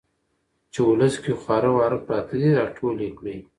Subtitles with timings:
[0.71, 3.37] چې ولس کې خواره واره پراته دي را ټول يې کړي.